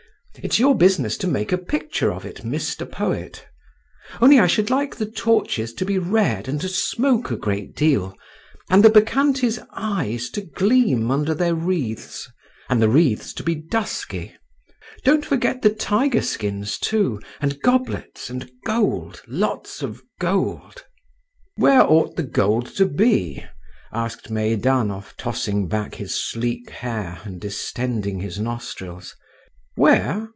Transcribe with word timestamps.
It's 0.41 0.57
your 0.59 0.75
business 0.77 1.17
to 1.17 1.27
make 1.27 1.51
a 1.51 1.57
picture 1.57 2.11
of 2.11 2.25
it, 2.25 2.37
Mr. 2.37 2.89
Poet;… 2.89 3.45
only 4.21 4.39
I 4.39 4.47
should 4.47 4.69
like 4.69 4.95
the 4.95 5.05
torches 5.05 5.73
to 5.73 5.83
be 5.85 5.97
red 5.99 6.47
and 6.47 6.59
to 6.61 6.69
smoke 6.69 7.29
a 7.31 7.35
great 7.35 7.75
deal, 7.75 8.15
and 8.69 8.81
the 8.81 8.89
Bacchantes' 8.89 9.59
eyes 9.73 10.29
to 10.29 10.41
gleam 10.41 11.11
under 11.11 11.33
their 11.35 11.53
wreaths, 11.53 12.29
and 12.69 12.81
the 12.81 12.87
wreaths 12.87 13.33
to 13.35 13.43
be 13.43 13.53
dusky. 13.55 14.33
Don't 15.03 15.25
forget 15.25 15.61
the 15.61 15.69
tiger 15.69 16.21
skins, 16.21 16.79
too, 16.79 17.19
and 17.41 17.61
goblets 17.61 18.29
and 18.29 18.49
gold—lots 18.65 19.81
of 19.81 20.01
gold…." 20.21 20.85
"Where 21.57 21.83
ought 21.83 22.15
the 22.15 22.23
gold 22.23 22.67
to 22.77 22.85
be?" 22.85 23.45
asked 23.91 24.31
Meidanov, 24.31 25.13
tossing 25.17 25.67
back 25.67 25.95
his 25.95 26.15
sleek 26.15 26.69
hair 26.69 27.19
and 27.25 27.39
distending 27.39 28.21
his 28.21 28.39
nostrils. 28.39 29.13
"Where? 29.75 30.29